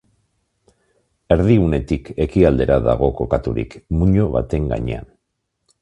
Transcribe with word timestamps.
Erdigunetik 1.35 2.09
ekialdera 2.27 2.79
dago 2.89 3.11
kokaturik, 3.21 3.79
muino 4.01 4.29
baten 4.39 4.71
gainean. 4.75 5.11